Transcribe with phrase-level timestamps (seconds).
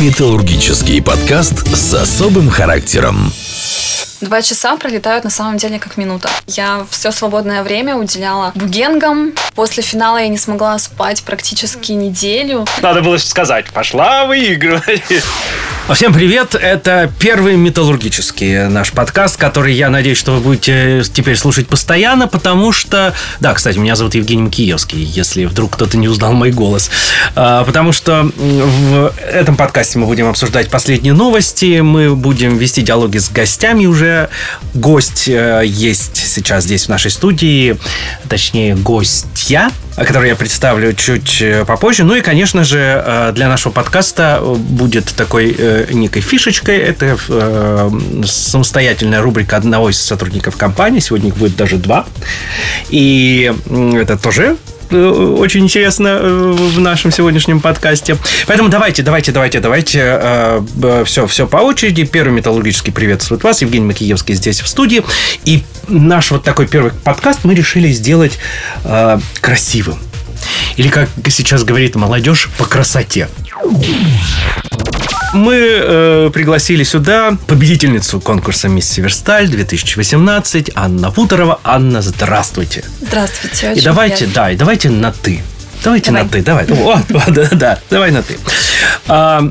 [0.00, 3.32] Металлургический подкаст с особым характером.
[4.24, 6.30] Два часа пролетают на самом деле как минута.
[6.46, 9.34] Я все свободное время уделяла бугенгам.
[9.54, 12.64] После финала я не смогла спать практически неделю.
[12.80, 15.02] Надо было сказать, пошла выигрывать.
[15.92, 16.54] Всем привет!
[16.54, 22.72] Это первый металлургический наш подкаст, который я надеюсь, что вы будете теперь слушать постоянно, потому
[22.72, 23.12] что...
[23.40, 26.90] Да, кстати, меня зовут Евгений Макиевский, если вдруг кто-то не узнал мой голос.
[27.36, 33.18] А, потому что в этом подкасте мы будем обсуждать последние новости, мы будем вести диалоги
[33.18, 34.13] с гостями уже.
[34.74, 37.76] Гость э, есть сейчас здесь в нашей студии,
[38.28, 42.04] точнее, гостья, который я представлю чуть э, попозже.
[42.04, 45.56] Ну и, конечно же, э, для нашего подкаста будет такой
[45.92, 46.78] некой фишечкой.
[46.78, 47.18] Это
[48.24, 51.00] самостоятельная рубрика одного из сотрудников компании.
[51.00, 52.06] Сегодня их будет даже два.
[52.90, 53.52] И
[53.94, 54.56] это тоже
[54.92, 58.16] очень интересно в нашем сегодняшнем подкасте.
[58.46, 60.62] Поэтому давайте, давайте, давайте, давайте
[61.04, 62.04] все, все по очереди.
[62.04, 63.62] Первый металлургический приветствует вас.
[63.62, 65.02] Евгений Макиевский здесь в студии.
[65.44, 68.38] И наш вот такой первый подкаст мы решили сделать
[68.84, 69.98] э, красивым.
[70.76, 73.28] Или, как сейчас говорит молодежь, по красоте.
[75.34, 81.58] Мы э, пригласили сюда победительницу конкурса «Мисс Северсталь» 2018 Анна Путорова.
[81.64, 82.84] Анна, здравствуйте.
[83.00, 83.74] Здравствуйте.
[83.74, 84.34] И давайте, приятно.
[84.34, 85.42] да, и давайте на «ты».
[85.82, 86.22] Давайте давай.
[86.22, 86.66] на ты, давай.
[86.70, 88.38] О, да, да, давай на ты.
[89.08, 89.42] А,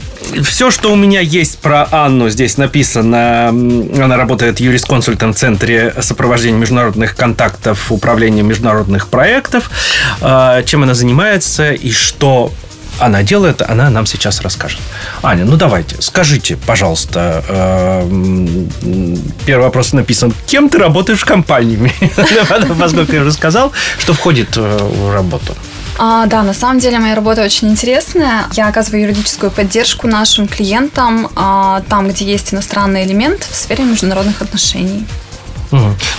[0.42, 3.50] все, что у меня есть про Анну, здесь написано.
[3.50, 9.70] Она работает юрисконсультом в Центре сопровождения международных контактов Управления международных проектов.
[10.22, 12.52] А, чем она занимается и что
[13.00, 14.80] она делает, она нам сейчас расскажет.
[15.22, 18.66] Аня, ну давайте, скажите, пожалуйста, э,
[19.46, 21.92] первый вопрос написан, кем ты работаешь в компании?
[22.80, 25.56] Поскольку я уже сказал, что входит э, в работу.
[25.98, 28.46] А, да, на самом деле моя работа очень интересная.
[28.54, 34.42] Я оказываю юридическую поддержку нашим клиентам а, там, где есть иностранный элемент в сфере международных
[34.42, 35.06] отношений.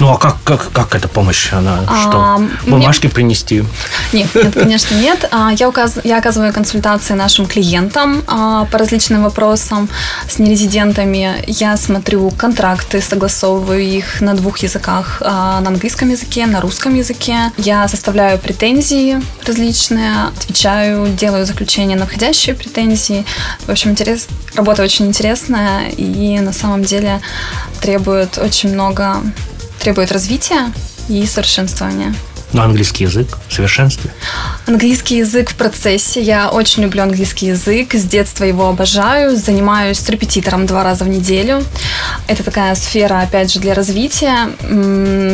[0.01, 1.53] Ну, а как, как, как эта помощь?
[1.53, 2.71] Она а, что?
[2.71, 3.15] Бумажки мне...
[3.15, 3.65] принести?
[4.13, 5.29] Нет, нет, конечно, нет.
[5.31, 5.99] А, я, указ...
[6.03, 9.89] я оказываю консультации нашим клиентам а, по различным вопросам
[10.29, 11.37] с нерезидентами.
[11.47, 15.23] Я смотрю контракты, согласовываю их на двух языках.
[15.25, 17.53] А, на английском языке, на русском языке.
[17.57, 23.25] Я составляю претензии различные, отвечаю, делаю заключение на входящие претензии.
[23.67, 24.27] В общем, интерес...
[24.57, 27.21] работа очень интересная и на самом деле
[27.81, 29.19] требует очень много
[29.85, 30.73] требует развития
[31.11, 32.15] и совершенствования.
[32.55, 34.11] Но английский язык в совершенстве?
[34.67, 36.23] Английский язык в процессе.
[36.23, 37.95] Я очень люблю английский язык.
[37.95, 39.37] С детства его обожаю.
[39.37, 41.65] Занимаюсь репетитором два раза в неделю.
[42.29, 44.51] Это такая сфера, опять же, для развития.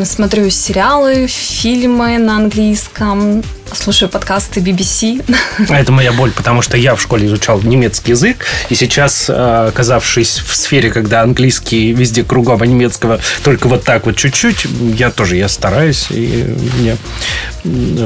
[0.04, 3.44] Смотрю сериалы, фильмы на английском
[3.76, 5.24] слушаю подкасты BBC.
[5.68, 9.68] А это моя боль, потому что я в школе изучал немецкий язык, и сейчас, э,
[9.68, 14.66] оказавшись в сфере, когда английский везде кругом, а немецкого только вот так вот чуть-чуть,
[14.96, 16.96] я тоже, я стараюсь, и мне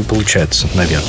[0.08, 1.08] получается, наверное.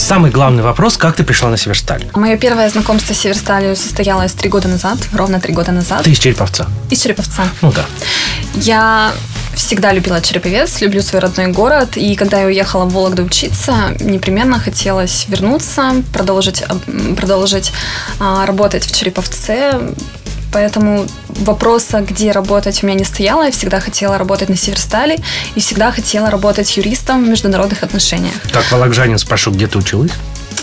[0.00, 2.06] Самый главный вопрос, как ты пришла на Северсталь?
[2.14, 6.02] Мое первое знакомство с Северсталью состоялось три года назад, ровно три года назад.
[6.04, 6.66] Ты из Череповца?
[6.88, 7.42] Из Череповца.
[7.60, 7.84] Ну да.
[8.56, 9.12] Я
[9.60, 11.96] всегда любила Череповец, люблю свой родной город.
[11.96, 16.64] И когда я уехала в Вологду учиться, непременно хотелось вернуться, продолжить,
[17.16, 17.72] продолжить
[18.18, 19.80] а, работать в Череповце.
[20.52, 23.44] Поэтому вопроса, где работать, у меня не стояло.
[23.44, 25.18] Я всегда хотела работать на Северстале
[25.54, 28.34] и всегда хотела работать юристом в международных отношениях.
[28.52, 30.10] Так, Вологжанин, спрошу, где ты училась?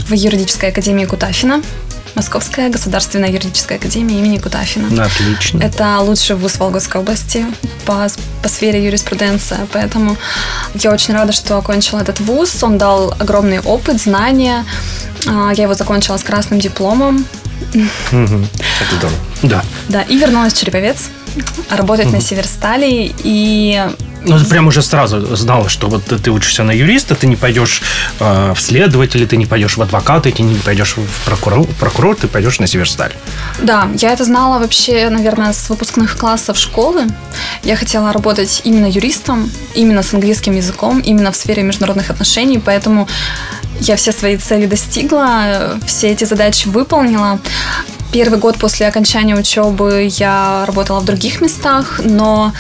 [0.09, 1.61] В юридической академии Кутафина.
[2.17, 5.05] Московская государственная юридическая академия имени Кутафина.
[5.05, 5.61] Отлично.
[5.61, 7.45] Это лучший вуз Вологодской области
[7.85, 8.07] по,
[8.41, 9.67] по сфере юриспруденция.
[9.71, 10.17] Поэтому
[10.73, 12.63] я очень рада, что окончила этот вуз.
[12.63, 14.65] Он дал огромный опыт, знания.
[15.27, 17.23] А, я его закончила с красным дипломом.
[17.71, 19.19] Это здорово.
[19.43, 19.63] Да.
[19.87, 21.09] Да, и вернулась в Череповец
[21.69, 23.11] работать на Северстале.
[23.23, 23.81] И
[24.27, 27.81] ну, ты прям уже сразу знала, что вот ты учишься на юриста, ты не пойдешь
[28.19, 32.27] э, в следователи, ты не пойдешь в адвокаты, ты не пойдешь в прокурор, прокурор ты
[32.27, 33.13] пойдешь на Северсталь.
[33.61, 37.07] Да, я это знала вообще, наверное, с выпускных классов школы.
[37.63, 43.07] Я хотела работать именно юристом, именно с английским языком, именно в сфере международных отношений, поэтому
[43.79, 47.39] я все свои цели достигла, все эти задачи выполнила.
[48.11, 52.53] Первый год после окончания учебы я работала в других местах, но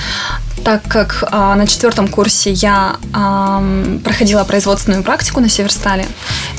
[0.63, 3.63] так как а, на четвертом курсе я а,
[4.03, 6.05] проходила производственную практику на Северстале,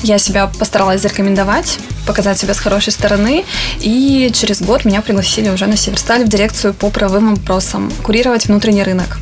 [0.01, 1.77] я себя постаралась зарекомендовать,
[2.09, 3.45] показать себя с хорошей стороны,
[3.81, 8.81] и через год меня пригласили уже на Северстале в дирекцию по правовым вопросам, курировать внутренний
[8.81, 9.19] рынок.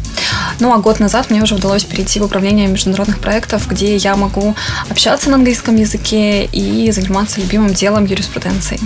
[0.62, 4.56] Ну, а год назад мне уже удалось перейти в управление международных проектов, где я могу
[4.89, 8.80] общаться на английском языке и заниматься любимым делом юриспруденцией.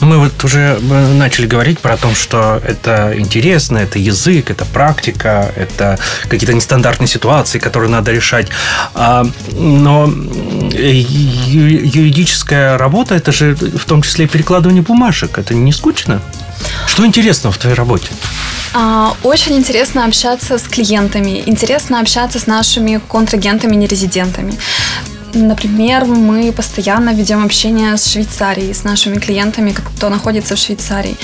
[0.00, 4.64] Ну, мы вот уже э, начали говорить про то, что это интересно, это язык, это
[4.64, 5.98] практика, это
[6.28, 8.48] какие-то нестандартные ситуации, которые надо решать.
[8.94, 10.10] А, но
[10.82, 15.38] юридическая работа, это же в том числе перекладывание бумажек.
[15.38, 16.20] Это не скучно?
[16.86, 18.08] Что интересного в твоей работе?
[18.74, 24.54] А, очень интересно общаться с клиентами, интересно общаться с нашими контрагентами-нерезидентами.
[25.34, 31.16] Например, мы постоянно ведем общение с Швейцарией, с нашими клиентами, кто находится в Швейцарии.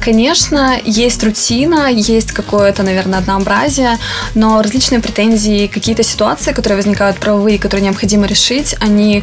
[0.00, 3.98] Конечно, есть рутина, есть какое-то, наверное, однообразие,
[4.34, 9.22] но различные претензии, какие-то ситуации, которые возникают правовые, которые необходимо решить, они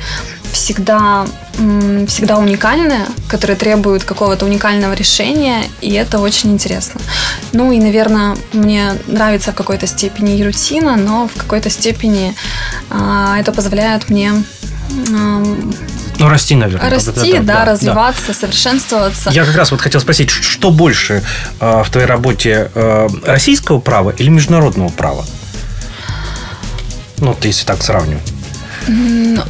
[0.51, 1.25] всегда,
[2.07, 7.01] всегда уникальны, которые требуют какого-то уникального решения, и это очень интересно.
[7.53, 12.35] Ну и, наверное, мне нравится в какой-то степени и рутина, но в какой-то степени
[12.91, 14.31] э, это позволяет мне
[16.19, 16.89] ну, расти, наверное.
[16.89, 18.33] Расти, да, да, да развиваться, да.
[18.33, 19.29] совершенствоваться.
[19.31, 21.23] Я как раз вот хотел спросить, что больше
[21.59, 25.25] э, в твоей работе э, российского права или международного права?
[27.19, 28.33] Ну, вот если так сравнивать.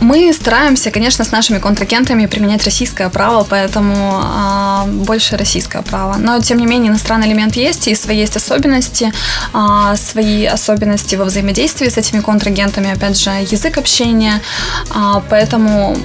[0.02, 6.16] Мы стараемся, конечно, с нашими контрагентами применять российское право, поэтому а, больше российское право.
[6.18, 9.14] Но, тем не менее, иностранный элемент есть, и свои есть особенности,
[9.54, 14.42] а, свои особенности во взаимодействии с этими контрагентами, опять же, язык общения,
[14.90, 15.96] а, поэтому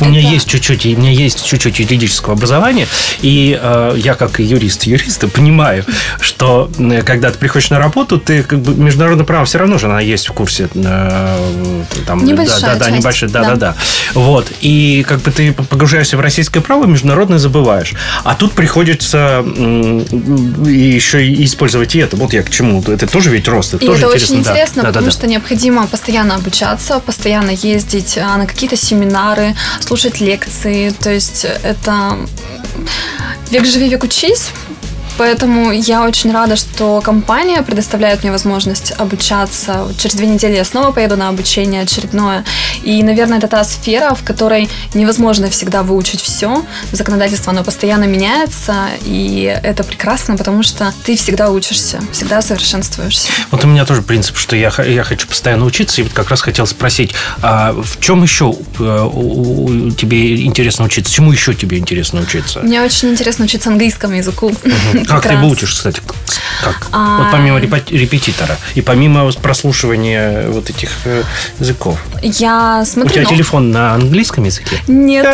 [0.00, 2.86] у меня есть чуть-чуть, у меня есть чуть-чуть юридического образования,
[3.20, 5.84] и э, я как юрист юриста понимаю,
[6.20, 9.86] что э, когда ты приходишь на работу, ты как бы международное право все равно же
[9.86, 10.68] она есть в курсе.
[10.74, 11.84] Э,
[12.18, 13.76] там, небольшая да, да, да, небольшая, да, да, да, да.
[14.14, 17.94] Вот и как бы ты погружаешься в российское право, международное забываешь,
[18.24, 22.16] а тут приходится еще и использовать и это.
[22.16, 22.82] Вот я к чему?
[22.82, 24.36] Это тоже ведь рост, это и тоже это интересно.
[24.36, 29.54] очень интересно, да, потому да, что необходимо постоянно обучаться, постоянно ездить а, на какие-то семинары,
[29.80, 30.90] слушать лекции.
[30.90, 32.16] То есть это
[33.50, 34.50] век живи, век учись.
[35.22, 39.86] Поэтому я очень рада, что компания предоставляет мне возможность обучаться.
[39.96, 42.44] Через две недели я снова поеду на обучение очередное.
[42.82, 46.64] И, наверное, это та сфера, в которой невозможно всегда выучить все.
[46.90, 53.28] Законодательство, оно постоянно меняется, и это прекрасно, потому что ты всегда учишься, всегда совершенствуешься.
[53.52, 56.40] Вот у меня тоже принцип, что я, я хочу постоянно учиться, и вот как раз
[56.40, 61.12] хотел спросить, а в чем еще э, тебе интересно учиться?
[61.12, 62.58] Чему еще тебе интересно учиться?
[62.58, 64.48] Мне очень интересно учиться английскому языку.
[64.48, 65.11] Угу.
[65.20, 66.00] Как ты выучишь, кстати?
[66.62, 66.86] Как?
[66.92, 67.18] А...
[67.18, 71.22] Вот помимо репетитора и помимо прослушивания вот этих э,
[71.58, 71.98] языков.
[72.22, 73.10] Я смотрю...
[73.10, 74.78] У тебя телефон на английском языке?
[74.86, 75.26] Нет.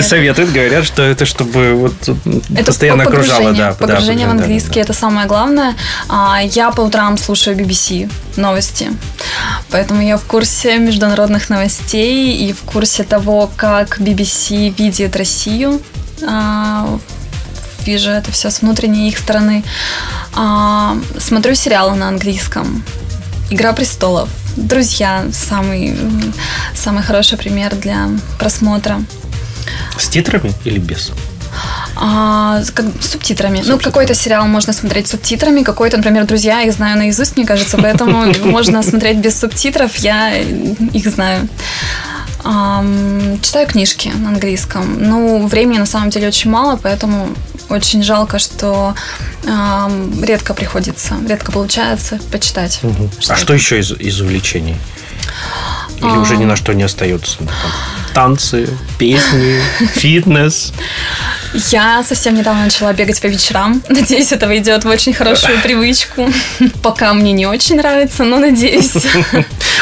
[0.00, 2.16] Советуют, говорят, что это чтобы вот
[2.54, 3.52] это постоянно окружало.
[3.52, 5.74] Да, погружение в английский это самое главное.
[6.08, 8.90] А, я по утрам слушаю BBC новости.
[9.70, 15.80] Поэтому я в курсе международных новостей и в курсе того, как BBC видит Россию
[16.26, 16.98] а,
[17.90, 19.64] вижу это все с внутренней их стороны.
[20.34, 22.84] А, смотрю сериалы на английском.
[23.50, 24.28] Игра престолов.
[24.56, 25.96] Друзья самый,
[26.74, 28.08] самый хороший пример для
[28.38, 29.00] просмотра.
[29.98, 31.10] С титрами или без?
[31.96, 33.62] А, как, с субтитрами.
[33.66, 37.76] Ну, какой-то сериал можно смотреть с субтитрами, какой-то, например, «Друзья», их знаю наизусть, мне кажется,
[37.76, 41.48] поэтому можно смотреть без субтитров, я их знаю.
[43.42, 44.96] Читаю книжки на английском.
[44.98, 47.28] Ну, времени на самом деле очень мало, поэтому
[47.70, 48.94] очень жалко, что
[49.44, 52.80] э, редко приходится, редко получается почитать.
[52.82, 53.10] Угу.
[53.28, 54.76] А что еще из, из увлечений?
[55.98, 56.18] Или а...
[56.18, 57.38] уже ни на что не остается?
[57.38, 57.48] Там,
[58.14, 59.60] танцы, песни,
[59.94, 60.72] фитнес.
[61.70, 63.82] Я совсем недавно начала бегать по вечерам.
[63.88, 66.30] Надеюсь, это войдет в очень хорошую привычку.
[66.82, 68.92] Пока мне не очень нравится, но надеюсь.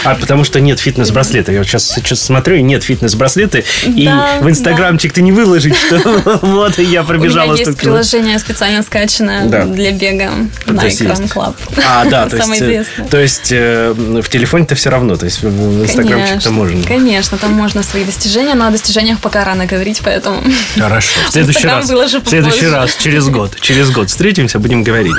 [0.05, 1.53] А потому что нет фитнес-браслета.
[1.53, 3.63] Я сейчас, сейчас смотрю, и нет фитнес-браслета.
[3.87, 5.17] И да, в инстаграмчик да.
[5.17, 7.53] ты не выложишь, что вот я пробежала.
[7.53, 9.65] У меня есть приложение специально скачанное да.
[9.65, 10.31] для бега
[10.67, 11.55] на Экран Club.
[11.87, 16.51] А, да, то есть, то есть э, в телефоне-то все равно, то есть в инстаграмчик-то
[16.51, 16.83] можно.
[16.85, 20.43] Конечно, там можно свои достижения, но о достижениях пока рано говорить, поэтому...
[20.79, 21.21] Хорошо.
[21.29, 25.17] В следующий раз, в следующий раз, через год, через год встретимся, будем говорить.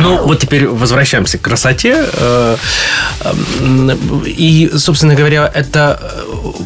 [0.00, 2.06] Ну, вот теперь возвращаемся к красоте.
[4.10, 6.00] Э, и, собственно говоря, это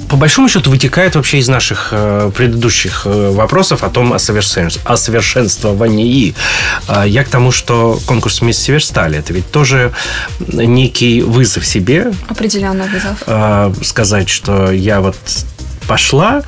[0.09, 4.81] по большому счету вытекает вообще из наших э, предыдущих э, вопросов о том, о, совершенств,
[4.85, 6.35] о совершенствовании.
[7.07, 9.93] Я к тому, что конкурс «Мисс Северстали» это ведь тоже
[10.49, 12.13] некий вызов себе.
[12.29, 13.87] Определенный вызов.
[13.87, 15.17] Сказать, что я вот
[15.87, 16.43] пошла,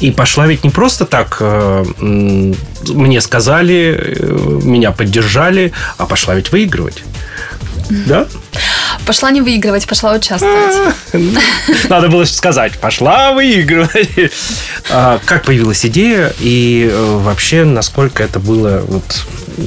[0.00, 6.52] и пошла ведь не просто так, э, мне сказали, э, меня поддержали, а пошла ведь
[6.52, 7.02] выигрывать.
[7.90, 8.26] Да?
[9.06, 10.94] Пошла не выигрывать, пошла участвовать.
[11.88, 14.32] Надо было сказать, пошла выигрывать.
[14.90, 19.26] А Как появилась идея и э, вообще, насколько это было вот,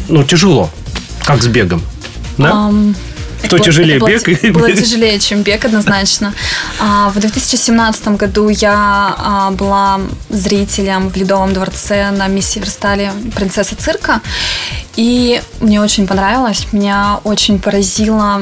[0.10, 0.70] ну, тяжело,
[1.24, 1.82] как с бегом?
[2.38, 2.52] Да?
[2.52, 2.96] Ам,
[3.44, 6.34] Кто было- тяжелее, было бег или- Было тяжелее, чем бег, однозначно.
[6.80, 13.76] А, В 2017 году я а, была зрителем в Ледовом дворце на миссии Верстали «Принцесса
[13.76, 14.22] цирка».
[14.96, 18.42] И мне очень понравилось, меня очень поразило,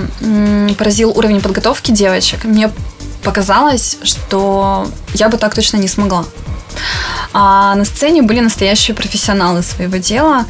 [0.77, 2.43] поразил уровень подготовки девочек.
[2.43, 2.71] Мне
[3.23, 6.25] показалось, что я бы так точно не смогла.
[7.33, 10.45] А на сцене были настоящие профессионалы своего дела,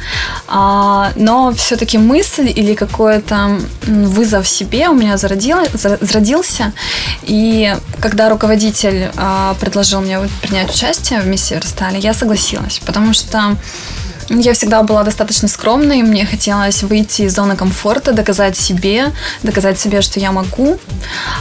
[0.48, 6.72] А, но все-таки мысль или какой-то вызов себе у меня зародила- за- зародился.
[7.22, 13.56] И когда руководитель а, предложил мне принять участие в миссии Верстали, я согласилась, потому что
[14.38, 20.02] я всегда была достаточно скромной, мне хотелось выйти из зоны комфорта, доказать себе, доказать себе,
[20.02, 20.78] что я могу.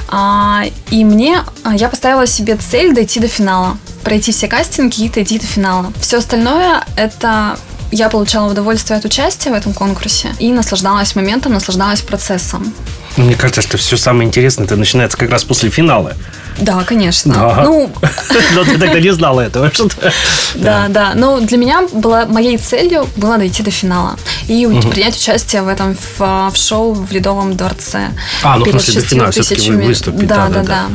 [0.07, 5.09] А, и мне, а, я поставила себе цель дойти до финала, пройти все кастинги и
[5.09, 5.93] дойти до финала.
[6.01, 7.57] Все остальное это
[7.91, 12.73] я получала удовольствие от участия в этом конкурсе и наслаждалась моментом, наслаждалась процессом.
[13.17, 16.13] Ну, Мне кажется, что все самое интересное это начинается как раз после финала.
[16.57, 17.33] Да, конечно.
[17.33, 17.61] Да.
[17.63, 17.91] Ну,
[18.55, 19.71] Но ты тогда не знала этого.
[19.73, 20.11] что то
[20.55, 21.13] Да, да.
[21.15, 25.67] Но для меня была моей целью было дойти до финала и у- принять участие в
[25.67, 28.09] этом в, в шоу в Ледовом дворце.
[28.43, 30.85] А, ну, в Перед смысле, до финала тысячами- выступить, Да, да, да, да, да.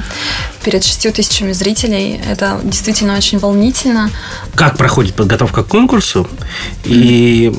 [0.64, 2.20] Перед шестью тысячами зрителей.
[2.30, 4.10] Это действительно очень волнительно.
[4.54, 6.26] Как проходит подготовка к конкурсу
[6.84, 7.52] и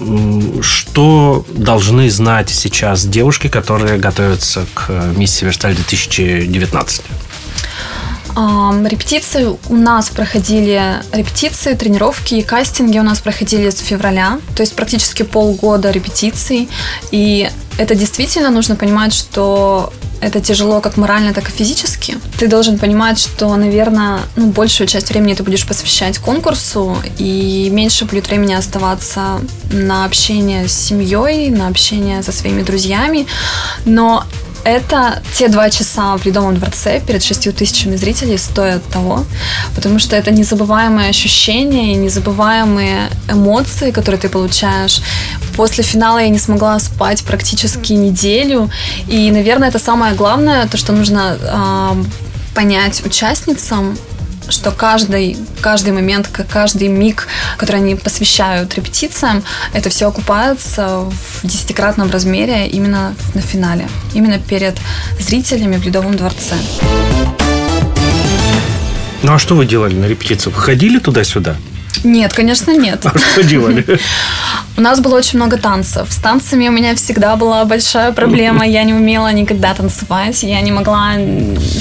[0.62, 7.02] что должны знать сейчас девушки, которые готовятся к э, миссии Версталь 2019?
[8.36, 14.76] Репетиции у нас проходили, репетиции, тренировки и кастинги у нас проходили с февраля, то есть
[14.76, 16.68] практически полгода репетиций.
[17.12, 22.18] И это действительно нужно понимать, что это тяжело как морально, так и физически.
[22.38, 28.06] Ты должен понимать, что, наверное, ну, большую часть времени ты будешь посвящать конкурсу, и меньше
[28.06, 29.40] будет времени оставаться
[29.72, 33.28] на общение с семьей, на общение со своими друзьями.
[33.86, 34.24] Но
[34.66, 39.24] это те два часа в Ледовом дворце перед шестью тысячами зрителей стоят того,
[39.76, 45.02] потому что это незабываемые ощущения и незабываемые эмоции, которые ты получаешь.
[45.56, 48.70] После финала я не смогла спать практически неделю,
[49.08, 52.08] и, наверное, это самое главное, то, что нужно ам,
[52.56, 53.96] понять участницам,
[54.50, 62.12] что каждый, каждый момент, каждый миг, который они посвящают репетициям, это все окупается в десятикратном
[62.12, 64.78] размере именно на финале, именно перед
[65.20, 66.56] зрителями в Ледовом дворце.
[69.24, 70.54] Ну а что вы делали на репетицию?
[70.54, 71.56] Вы ходили туда-сюда?
[72.04, 73.06] Нет, конечно, нет.
[73.06, 73.84] А что делали?
[74.78, 76.12] У нас было очень много танцев.
[76.12, 78.68] С танцами у меня всегда была большая проблема.
[78.68, 80.44] Я не умела никогда танцевать.
[80.44, 81.14] Я не могла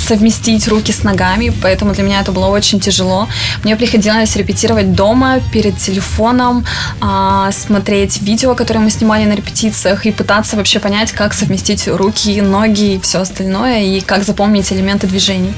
[0.06, 3.28] совместить руки с ногами, поэтому для меня это было очень тяжело.
[3.64, 6.64] Мне приходилось репетировать дома перед телефоном,
[7.00, 12.40] а, смотреть видео, которые мы снимали на репетициях, и пытаться вообще понять, как совместить руки,
[12.40, 15.54] ноги и все остальное, и как запомнить элементы движений.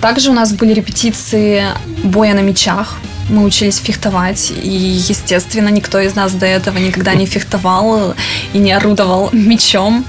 [0.00, 1.64] Также у нас были репетиции
[2.04, 2.96] боя на мечах.
[3.28, 8.14] Мы учились фехтовать, и, естественно, никто из нас до этого никогда не фехтовал
[8.54, 10.04] и не орудовал мечом.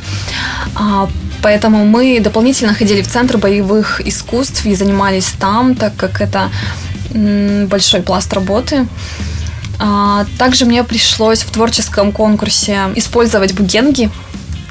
[0.75, 1.09] А,
[1.41, 6.49] Поэтому мы дополнительно ходили в Центр боевых искусств и занимались там, так как это
[7.11, 8.87] большой пласт работы.
[9.79, 14.09] А, Также мне пришлось в творческом конкурсе использовать бугенги.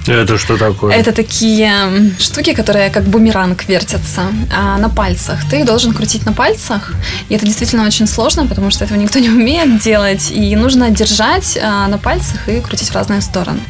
[0.09, 0.95] Это что такое?
[0.95, 1.71] Это такие
[2.19, 4.23] штуки, которые как бумеранг вертятся
[4.55, 5.38] а, на пальцах.
[5.50, 6.93] Ты их должен крутить на пальцах.
[7.29, 10.31] И это действительно очень сложно, потому что этого никто не умеет делать.
[10.31, 13.61] И нужно держать а, на пальцах и крутить в разные стороны.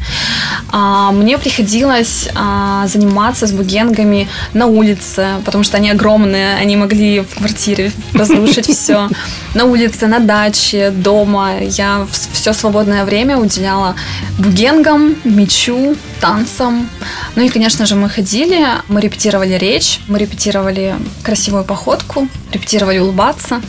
[0.71, 7.21] А, мне приходилось а, заниматься с бугенгами на улице, потому что они огромные, они могли
[7.21, 9.09] в квартире разрушить все.
[9.53, 11.59] На улице, на даче, дома.
[11.61, 13.95] Я все свободное время уделяла
[14.37, 16.89] бугенгам, мечу, танцам.
[17.35, 23.61] Ну и, конечно же, мы ходили, мы репетировали речь, мы репетировали красивую походку, репетировали улыбаться.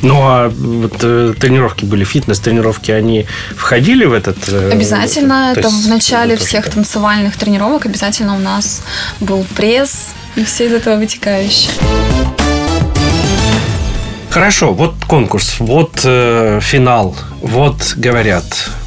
[0.00, 4.36] Ну, а вот э, тренировки были, фитнес-тренировки, они входили в этот...
[4.48, 8.82] э, Обязательно, то это есть в начале то, всех что- танцевальных тренировок обязательно у нас
[9.18, 11.72] был пресс и все из этого вытекающее.
[14.30, 18.44] Хорошо, вот конкурс, вот э, финал, вот говорят,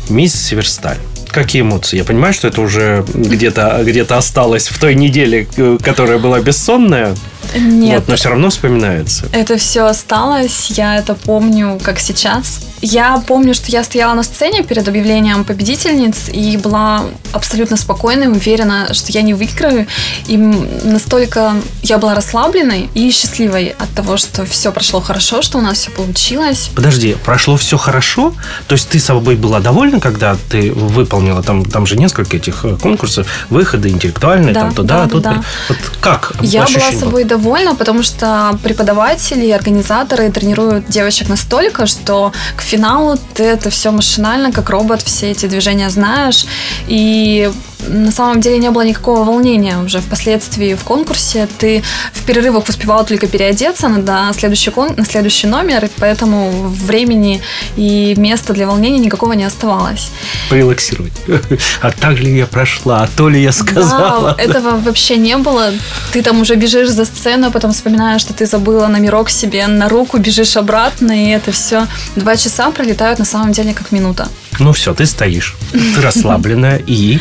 [0.07, 0.98] мисс Северсталь.
[1.31, 1.97] Какие эмоции?
[1.97, 7.15] Я понимаю, что это уже где-то где осталось в той неделе, э, которая была бессонная.
[7.55, 8.00] Нет.
[8.00, 9.25] Вот, но все равно вспоминается.
[9.34, 12.62] Это все осталось, я это помню как сейчас.
[12.81, 18.93] Я помню, что я стояла на сцене перед объявлением победительниц и была абсолютно спокойной, уверена,
[18.96, 19.86] что я не выиграю.
[20.25, 21.53] И настолько
[21.84, 25.91] я была расслабленной и счастливой от того, что все прошло хорошо, что у нас все
[25.91, 26.72] получилось.
[26.75, 28.34] Подожди, прошло все хорошо?
[28.67, 32.77] То есть ты собой была довольна, когда ты выполнила там, там же несколько этих э,
[32.77, 35.22] конкурсов, выходы интеллектуальные, Да, там туда, да, тут.
[35.22, 35.43] да.
[35.70, 36.34] Вот как?
[36.41, 37.40] Я была ощущение собой довольна,
[37.75, 44.51] потому что преподаватели и организаторы тренируют девочек настолько, что к финалу ты это все машинально,
[44.51, 46.45] как робот, все эти движения знаешь.
[46.88, 47.51] И
[47.88, 51.47] на самом деле не было никакого волнения уже впоследствии в конкурсе.
[51.57, 51.83] Ты
[52.13, 54.93] в перерывах успевал только переодеться на следующий, кон...
[54.97, 57.41] на следующий номер, и поэтому времени
[57.75, 60.11] и места для волнения никакого не оставалось.
[60.50, 61.13] Порелаксировать.
[61.81, 64.35] А так ли я прошла, а то ли я сказала.
[64.38, 65.71] Да, этого вообще не было.
[66.11, 69.89] Ты там уже бежишь за сцену, а потом вспоминаешь, что ты забыла номерок себе на
[69.89, 74.27] руку, бежишь обратно, и это все два часа пролетают на самом деле как минута.
[74.59, 77.19] Ну все, ты стоишь, ты расслабленная и...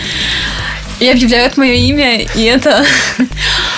[1.00, 2.84] И объявляют мое имя, и это...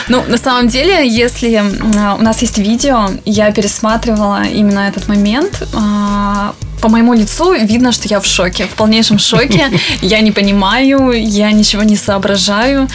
[0.09, 1.63] Ну, на самом деле, если
[1.97, 7.93] а, у нас есть видео, я пересматривала именно этот момент, а, по моему лицу видно,
[7.93, 9.71] что я в шоке, в полнейшем шоке.
[10.03, 12.89] Я не понимаю, я ничего не соображаю.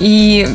[0.00, 0.48] И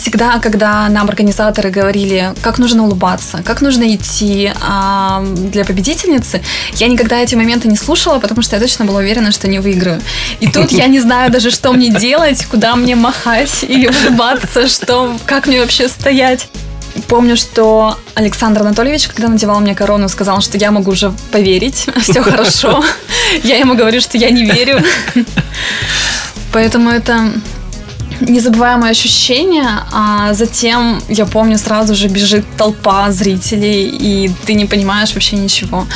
[0.00, 6.40] всегда, когда нам организаторы говорили, как нужно улыбаться, как нужно идти а, для победительницы,
[6.74, 10.00] я никогда эти моменты не слушала, потому что я точно была уверена, что не выиграю.
[10.40, 15.16] И тут я не знаю даже, что мне делать, куда мне махать или улыбаться, что,
[15.26, 16.48] как мне вообще стоять.
[17.06, 22.22] Помню, что Александр Анатольевич, когда надевал мне корону, сказал, что я могу уже поверить, все
[22.22, 22.82] хорошо.
[23.44, 24.82] Я ему говорю, что я не верю.
[26.52, 27.32] Поэтому это
[28.20, 35.14] незабываемое ощущение, а затем, я помню, сразу же бежит толпа зрителей, и ты не понимаешь
[35.14, 35.86] вообще ничего.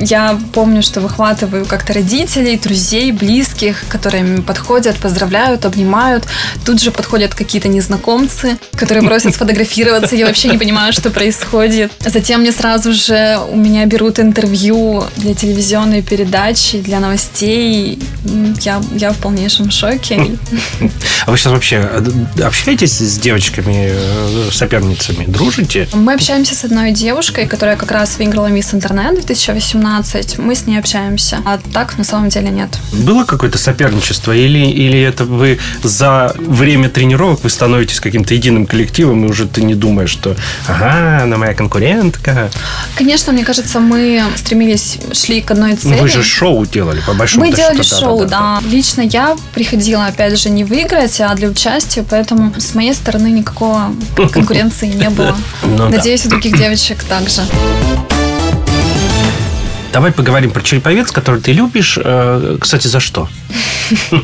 [0.00, 6.24] Я помню, что выхватываю как-то родителей, друзей, близких, которые подходят, поздравляют, обнимают.
[6.64, 10.14] Тут же подходят какие-то незнакомцы, которые просят сфотографироваться.
[10.14, 11.92] Я вообще не понимаю, что происходит.
[12.00, 17.98] Затем мне сразу же у меня берут интервью для телевизионной передачи, для новостей.
[18.60, 20.38] Я, я в полнейшем шоке.
[21.26, 25.88] А вы сейчас вообще э, общаетесь с девочками, э, соперницами, дружите?
[25.92, 30.38] Мы общаемся с одной девушкой, которая как раз выиграла Мисс Интернет 2018.
[30.38, 31.38] Мы с ней общаемся.
[31.44, 32.70] А так, на самом деле, нет.
[32.92, 34.32] Было какое-то соперничество?
[34.32, 39.62] Или, или это вы за время тренировок вы становитесь каким-то единым коллективом, и уже ты
[39.62, 42.50] не думаешь, что ага, она моя конкурентка?
[42.96, 45.94] Конечно, мне кажется, мы стремились, шли к одной цели.
[45.94, 48.68] Ну, вы же шоу делали, по большому Мы делали счету, шоу, да, да, да.
[48.68, 53.92] Лично я приходила, опять же, не выиграть, а для участия, поэтому с моей стороны никакого
[54.32, 55.36] конкуренции не было.
[55.62, 57.42] Ну, Надеюсь, у других девочек также.
[59.92, 61.98] Давай поговорим про череповец, который ты любишь.
[62.02, 63.28] Э, Кстати, за что?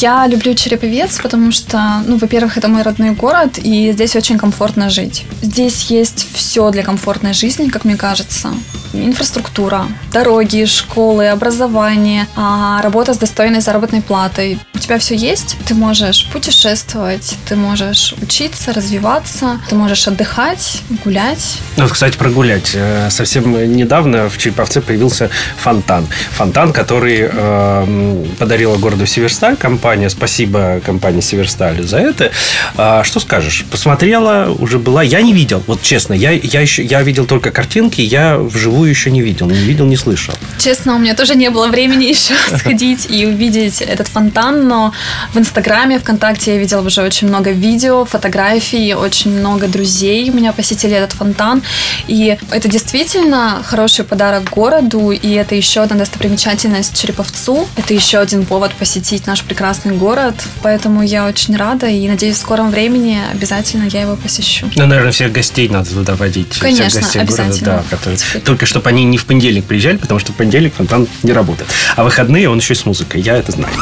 [0.00, 4.90] Я люблю Череповец, потому что, ну, во-первых, это мой родной город, и здесь очень комфортно
[4.90, 5.24] жить.
[5.42, 8.50] Здесь есть все для комфортной жизни, как мне кажется.
[8.92, 14.58] Инфраструктура, дороги, школы, образование, а, работа с достойной заработной платой.
[14.74, 21.58] У тебя все есть, ты можешь путешествовать, ты можешь учиться, развиваться, ты можешь отдыхать, гулять.
[21.76, 22.70] Ну, кстати, прогулять.
[22.74, 26.06] Э, Совсем недавно в Череповце появился фонтан.
[26.30, 29.87] Фонтан, который э, подарила городу Северсталь компания.
[30.10, 32.30] Спасибо компании Северсталь за это.
[32.76, 33.64] А, что скажешь?
[33.70, 35.02] Посмотрела, уже была.
[35.02, 36.14] Я не видел, вот честно.
[36.14, 39.46] Я, я, еще, я видел только картинки, я вживую еще не видел.
[39.46, 40.34] Не видел, не слышал.
[40.58, 44.92] Честно, у меня тоже не было времени еще сходить и увидеть этот фонтан, но
[45.32, 50.52] в Инстаграме, ВКонтакте я видела уже очень много видео, фотографий, очень много друзей у меня
[50.52, 51.62] посетили этот фонтан.
[52.08, 57.66] И это действительно хороший подарок городу, и это еще одна достопримечательность Череповцу.
[57.76, 60.34] Это еще один повод посетить наш прекрасный город.
[60.62, 64.66] Поэтому я очень рада и надеюсь, в скором времени обязательно я его посещу.
[64.76, 66.58] Ну, наверное, всех гостей надо туда водить.
[66.58, 67.70] Конечно, всех гостей обязательно.
[67.72, 68.18] города, да, которые...
[68.44, 71.70] Только чтобы они не в понедельник приезжали, потому что в понедельник фонтан не работает.
[71.96, 73.20] А выходные он еще и с музыкой.
[73.20, 73.72] Я это знаю.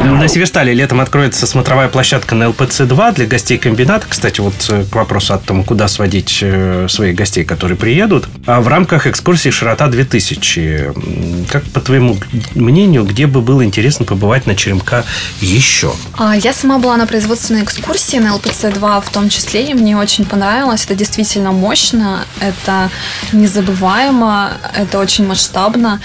[0.00, 4.06] На Северстале летом откроется смотровая площадка на ЛПЦ-2 для гостей комбината.
[4.08, 8.28] Кстати, вот э, к вопросу о том, куда сводить э, своих гостей, которые приедут.
[8.46, 10.60] А в рамках экскурсии «Широта 2000».
[10.60, 12.16] М, Как, по твоему
[12.54, 15.04] мнению, где бы было интересно побывать на Черемка
[15.40, 15.92] еще?
[16.16, 20.24] А, Я сама была на производственной экскурсии на ЛПЦ-2 в том числе, и мне очень
[20.24, 20.84] понравилось.
[20.84, 22.90] Это действительно мощно, это
[23.32, 26.00] незабываемо, это очень масштабно.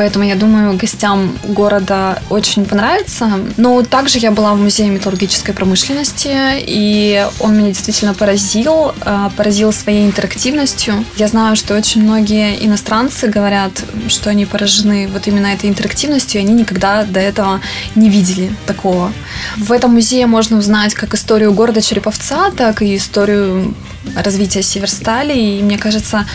[0.00, 3.38] Поэтому я думаю, гостям города очень понравится.
[3.58, 9.74] Но также я была в музее металлургической промышленности, и он меня действительно поразил, э, поразил
[9.74, 11.04] своей интерактивностью.
[11.16, 13.72] Я знаю, что очень многие иностранцы говорят,
[14.08, 17.60] что они поражены вот именно этой интерактивностью, и они никогда до этого
[17.94, 19.12] не видели такого.
[19.58, 23.74] В этом музее можно узнать как историю города Череповца, так и историю
[24.14, 25.38] развития Северстали.
[25.38, 26.26] И мне кажется,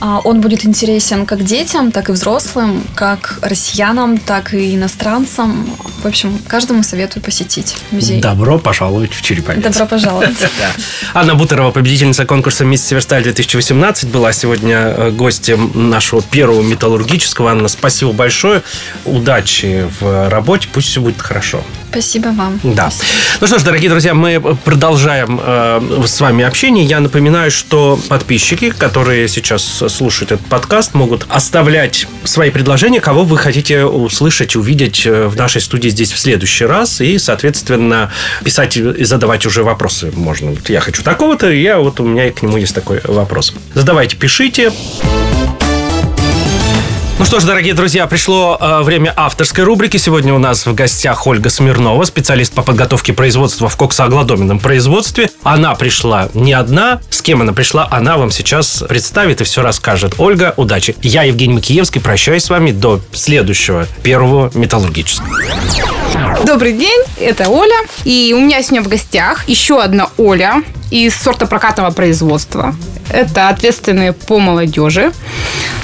[0.00, 5.68] а, он будет интересен как детям, так и взрослым, как россиянам, так и иностранцам.
[6.02, 8.20] В общем, каждому советую посетить музей.
[8.20, 9.62] Добро пожаловать в Череповец.
[9.62, 10.36] Добро пожаловать.
[11.14, 17.50] Анна Бутырова, победительница конкурса «Мисс Северсталь 2018», была сегодня э, гостем нашего первого металлургического.
[17.50, 18.62] Анна, спасибо большое.
[19.04, 20.68] Удачи в работе.
[20.72, 21.64] Пусть все будет хорошо.
[21.94, 22.58] Спасибо вам.
[22.64, 22.90] Да.
[22.90, 23.06] Спасибо.
[23.40, 26.84] Ну что ж, дорогие друзья, мы продолжаем э, с вами общение.
[26.84, 33.38] Я напоминаю, что подписчики, которые сейчас слушают этот подкаст, могут оставлять свои предложения, кого вы
[33.38, 37.00] хотите услышать, увидеть э, в нашей студии здесь в следующий раз.
[37.00, 38.10] И, соответственно,
[38.42, 40.50] писать и задавать уже вопросы можно.
[40.50, 43.54] Вот я хочу такого-то, я вот у меня к нему есть такой вопрос.
[43.74, 44.72] Задавайте, пишите.
[47.24, 49.96] Ну что ж, дорогие друзья, пришло э, время авторской рубрики.
[49.96, 55.30] Сегодня у нас в гостях Ольга Смирнова, специалист по подготовке производства в коксоогладоменном производстве.
[55.42, 57.00] Она пришла не одна.
[57.08, 60.16] С кем она пришла, она вам сейчас представит и все расскажет.
[60.18, 60.96] Ольга, удачи.
[61.00, 65.26] Я, Евгений Макиевский, прощаюсь с вами до следующего первого металлургического.
[66.46, 67.76] Добрый день, это Оля.
[68.04, 70.62] И у меня сегодня в гостях еще одна Оля
[70.94, 72.72] из сорта прокатного производства.
[73.10, 75.12] Это ответственные по молодежи.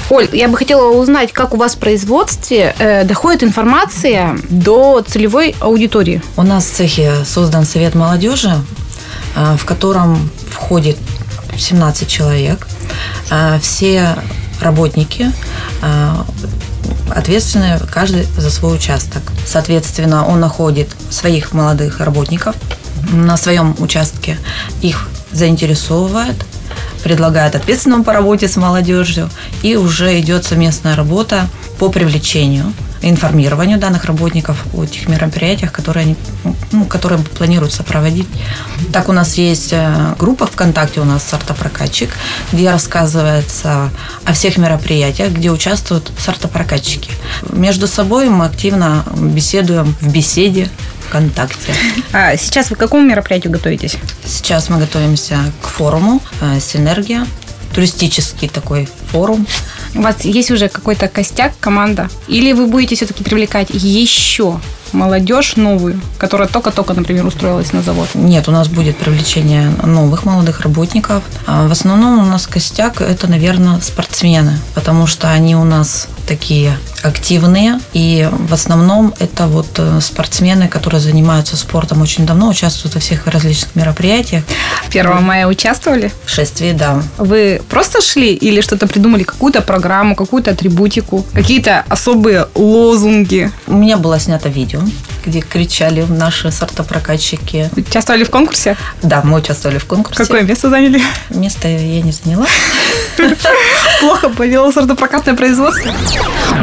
[0.09, 5.53] Оль, я бы хотела узнать, как у вас в производстве э, доходит информация до целевой
[5.59, 6.21] аудитории.
[6.37, 8.53] У нас в цехе создан Совет молодежи,
[9.35, 10.97] э, в котором входит
[11.57, 12.67] 17 человек.
[13.29, 14.15] Э, все
[14.61, 15.29] работники
[15.81, 16.13] э,
[17.13, 19.23] ответственны каждый за свой участок.
[19.45, 22.55] Соответственно, он находит своих молодых работников
[23.11, 24.37] на своем участке,
[24.81, 26.35] их заинтересовывает,
[27.03, 29.29] предлагает ответственному по работе с молодежью,
[29.63, 31.47] и уже идет совместная работа
[31.79, 36.15] по привлечению информированию данных работников о тех мероприятиях, которые, они,
[36.71, 38.27] ну, которые планируется проводить.
[38.93, 42.11] Так у нас есть э, группа ВКонтакте, у нас сортопрокатчик,
[42.51, 43.89] где рассказывается
[44.23, 47.11] о всех мероприятиях, где участвуют сортопрокатчики.
[47.51, 50.69] Между собой мы активно беседуем в беседе
[51.11, 51.73] ВКонтакте.
[52.13, 53.97] А сейчас вы к какому мероприятию готовитесь?
[54.25, 57.27] Сейчас мы готовимся к форуму э, «Синергия»,
[57.75, 59.45] туристический такой форум.
[59.93, 62.09] У вас есть уже какой-то костяк, команда?
[62.29, 64.61] Или вы будете все-таки привлекать еще
[64.93, 68.09] молодежь новую, которая только-только, например, устроилась на завод?
[68.13, 71.23] Нет, у нас будет привлечение новых молодых работников.
[71.47, 76.77] А в основном у нас костяк это, наверное, спортсмены, потому что они у нас такие
[77.03, 77.79] активные.
[77.93, 83.27] И в основном это вот э, спортсмены, которые занимаются спортом очень давно, участвуют во всех
[83.27, 84.43] различных мероприятиях.
[84.89, 86.11] 1 мая участвовали?
[86.25, 87.01] В шествии, да.
[87.17, 93.51] Вы просто шли или что-то придумали, какую-то программу, какую-то атрибутику, какие-то особые лозунги?
[93.67, 94.80] У меня было снято видео,
[95.25, 97.69] где кричали наши сортопрокатчики.
[97.75, 98.77] Участвовали в конкурсе?
[99.01, 100.23] Да, мы участвовали в конкурсе.
[100.23, 101.01] Какое место заняли?
[101.29, 102.47] Место я не заняла.
[103.99, 105.91] Плохо повело сортопрокатное производство.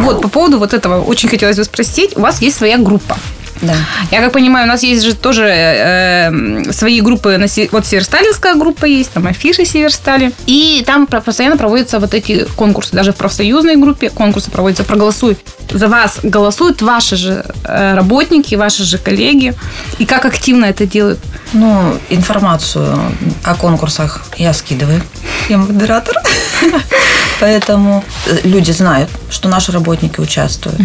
[0.01, 2.17] Вот, по поводу вот этого очень хотелось бы спросить.
[2.17, 3.17] У вас есть своя группа.
[3.63, 3.75] Да.
[4.11, 7.41] Я как понимаю, у нас есть же тоже э, свои группы.
[7.73, 10.33] Вот Северсталинская группа есть, там афиши Северстали.
[10.47, 12.95] И там постоянно проводятся вот эти конкурсы.
[12.95, 14.85] Даже в профсоюзной группе конкурсы проводятся.
[14.85, 15.37] Проголосуй.
[15.71, 19.55] За вас голосуют ваши же э, работники, ваши же коллеги.
[19.99, 21.19] И как активно это делают?
[21.53, 22.99] Ну, информацию
[23.43, 25.03] о конкурсах я скидываю.
[25.49, 26.15] Я модератор.
[27.41, 30.81] Поэтому э, люди знают, что наши работники участвуют.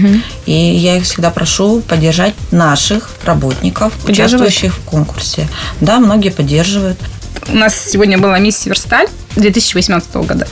[0.46, 5.48] И я их всегда прошу поддержать наших работников, участвующих в конкурсе.
[5.82, 7.00] Да, многие поддерживают.
[7.48, 10.48] У нас сегодня была мисс Северсталь 2018 года.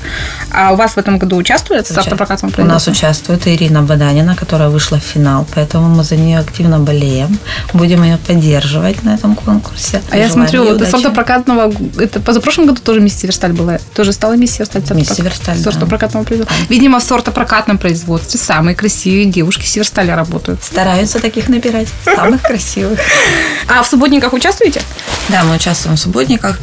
[0.52, 4.70] А у вас в этом году участвует с автопрокатом У нас участвует Ирина Баданина, которая
[4.70, 7.38] вышла в финал, поэтому мы за нее активно болеем.
[7.74, 10.02] Будем ее поддерживать на этом конкурсе.
[10.10, 10.96] А я смотрю, из удачи.
[10.96, 11.74] автопрокатного...
[12.00, 13.78] Это позапрошлом году тоже мисс Северсталь была.
[13.96, 14.82] Тоже стала мисс Северсталь.
[14.92, 15.72] Мисс сортопрок- Северсталь, да.
[15.72, 16.56] Сортопрокатного производства.
[16.70, 20.64] Видимо, в сортопрокатном производстве самые красивые девушки Северсталя работают.
[20.64, 23.00] Стараются таких набирать, самых красивых.
[23.68, 24.82] А в субботниках участвуете?
[25.30, 26.60] Да, мы участвуем в субботниках.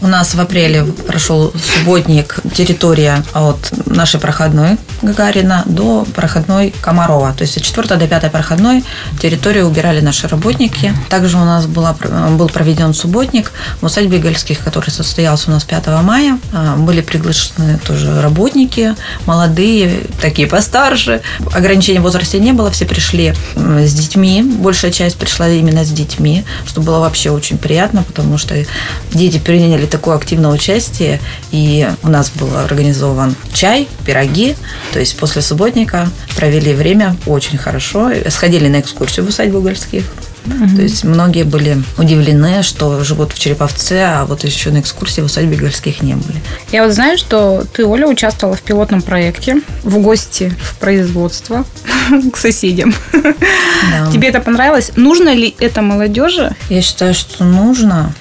[0.00, 7.32] У нас в апреле прошел субботник территория от нашей проходной Гагарина до проходной Комарова.
[7.32, 8.84] То есть от 4 до 5 проходной
[9.20, 10.92] территорию убирали наши работники.
[11.08, 11.96] Также у нас была,
[12.30, 16.38] был проведен субботник в усадьбе Гольских, который состоялся у нас 5 мая.
[16.52, 18.94] А, были приглашены тоже работники,
[19.26, 21.22] молодые, такие постарше.
[21.52, 24.42] Ограничений в возрасте не было, все пришли с детьми.
[24.42, 28.54] Большая часть пришла именно с детьми, что было вообще очень приятно, потому что
[29.12, 34.56] дети приняли такое активное участие, и у нас был организован чай, пироги,
[34.92, 40.04] то есть после субботника провели время очень хорошо, сходили на экскурсию в усадьбу Гольских,
[40.46, 40.76] Угу.
[40.76, 45.24] То есть многие были удивлены, что живут в Череповце, а вот еще на экскурсии в
[45.24, 46.38] усадьбе Гольских не были.
[46.72, 51.64] Я вот знаю, что ты, Оля, участвовала в пилотном проекте в гости в производство
[52.32, 52.94] к соседям.
[53.12, 54.10] Да.
[54.12, 54.92] Тебе это понравилось?
[54.96, 56.54] Нужно ли это молодежи?
[56.68, 58.14] Я считаю, что нужно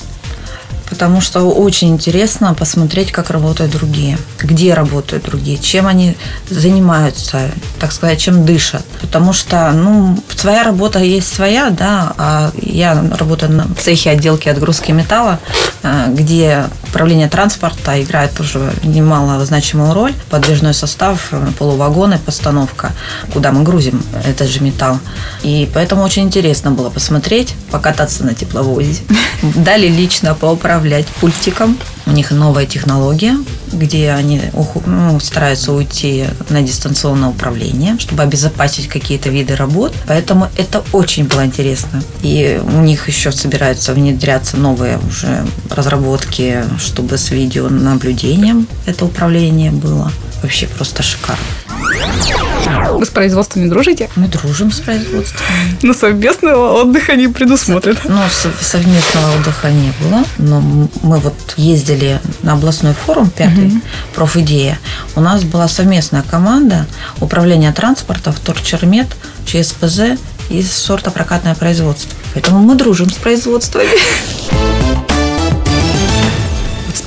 [0.90, 6.16] потому что очень интересно посмотреть, как работают другие, где работают другие, чем они
[6.50, 8.84] занимаются, так сказать, чем дышат.
[9.02, 14.92] Потому что, ну, своя работа есть своя, да, а я работаю на цехе отделки отгрузки
[14.92, 15.40] металла,
[15.84, 16.66] э, где
[16.98, 20.14] управление транспорта играет тоже немало значимую роль.
[20.32, 22.92] Подвижной состав, э, полувагоны, постановка,
[23.34, 24.98] куда мы грузим этот же металл.
[25.44, 29.04] И поэтому очень интересно было посмотреть, покататься на тепловозе.
[29.44, 31.78] Дали лично поуправлять пультиком.
[32.08, 33.36] У них новая технология,
[33.72, 34.42] где они
[34.86, 39.94] ну, стараются уйти на дистанционное управление, чтобы обезопасить какие-то виды работ.
[40.08, 42.02] Поэтому это очень было интересно.
[42.22, 50.12] И у них еще собираются внедряться новые уже разработки, чтобы с видеонаблюдением это управление было.
[50.42, 51.44] Вообще просто шикарно.
[52.98, 54.10] Вы с производствами дружите?
[54.16, 55.46] Мы дружим с производством.
[55.84, 58.00] Но совместного отдыха не предусмотрено.
[58.06, 58.20] Ну,
[58.60, 60.24] совместного отдыха не было.
[60.38, 60.62] Но
[61.04, 63.82] мы вот ездили на областной форум пятый, угу.
[64.16, 64.80] профидея.
[65.16, 66.88] У нас была совместная команда
[67.20, 69.08] управления транспорта, Вторчермет,
[69.46, 70.18] ЧСПЗ
[70.50, 72.12] и сорта прокатное производство.
[72.34, 73.88] Поэтому мы дружим с производствами.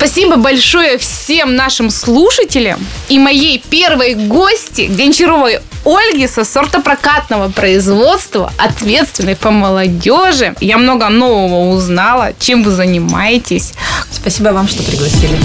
[0.01, 9.37] Спасибо большое всем нашим слушателям и моей первой гости, Гончаровой Ольги со сортопрокатного производства, ответственной
[9.37, 10.55] по молодежи.
[10.63, 13.75] Я много нового узнала, чем вы занимаетесь.
[14.11, 15.37] Спасибо вам, что пригласили.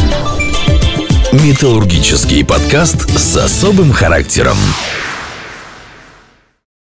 [1.34, 4.58] Металлургический подкаст с особым характером.